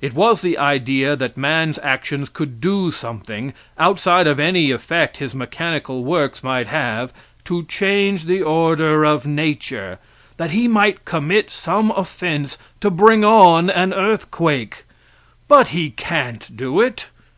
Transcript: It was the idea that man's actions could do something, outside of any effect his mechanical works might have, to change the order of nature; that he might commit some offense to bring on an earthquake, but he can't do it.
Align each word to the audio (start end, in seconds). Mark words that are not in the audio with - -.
It 0.00 0.14
was 0.14 0.40
the 0.40 0.56
idea 0.56 1.14
that 1.16 1.36
man's 1.36 1.78
actions 1.80 2.30
could 2.30 2.62
do 2.62 2.90
something, 2.90 3.52
outside 3.76 4.26
of 4.26 4.40
any 4.40 4.70
effect 4.70 5.18
his 5.18 5.34
mechanical 5.34 6.02
works 6.02 6.42
might 6.42 6.66
have, 6.68 7.12
to 7.44 7.62
change 7.64 8.24
the 8.24 8.40
order 8.40 9.04
of 9.04 9.26
nature; 9.26 9.98
that 10.38 10.52
he 10.52 10.66
might 10.66 11.04
commit 11.04 11.50
some 11.50 11.90
offense 11.90 12.56
to 12.80 12.90
bring 12.90 13.22
on 13.22 13.68
an 13.68 13.92
earthquake, 13.92 14.84
but 15.46 15.68
he 15.68 15.90
can't 15.90 16.56
do 16.56 16.80
it. 16.80 17.08